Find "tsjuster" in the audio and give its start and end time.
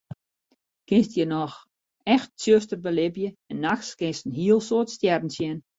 2.39-2.81